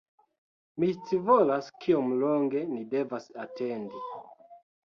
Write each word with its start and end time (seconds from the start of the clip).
Mi 0.83 0.89
scivolas 1.01 1.69
kiom 1.85 2.09
longe 2.23 2.65
ni 2.73 2.81
devas 2.95 3.29
atendi 3.47 4.03